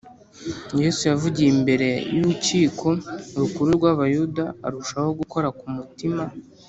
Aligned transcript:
Yesu 0.81 1.01
yavugiye 1.11 1.49
imbere 1.55 1.89
y’Urukiko 2.15 2.87
Rukuru 3.39 3.69
rw’Abayuda 3.77 4.43
arushaho 4.67 5.09
gukora 5.19 5.47
ku 5.59 5.65
mutima. 5.75 6.23